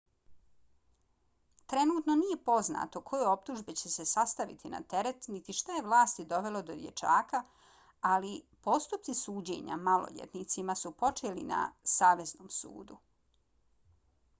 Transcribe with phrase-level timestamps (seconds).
[1.73, 6.63] trenutno nije poznato koje optužbe će se staviti na teret niti šta je vlasti dovelo
[6.71, 7.43] do dječaka
[8.15, 8.33] ali
[8.71, 11.61] postupci suđenja maloljetnicima su počeli na
[11.97, 12.99] saveznom sudu